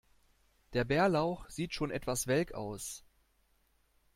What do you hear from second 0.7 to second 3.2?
Der Bärlauch sieht schon etwas welk aus.